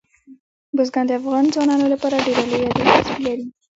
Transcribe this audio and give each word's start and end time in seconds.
بزګان 0.75 1.05
د 1.07 1.11
افغان 1.19 1.45
ځوانانو 1.53 1.85
لپاره 1.93 2.23
ډېره 2.25 2.43
لویه 2.49 2.69
دلچسپي 2.77 3.21
لري. 3.27 3.45